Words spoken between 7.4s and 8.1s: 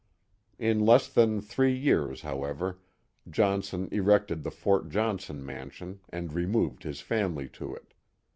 to it.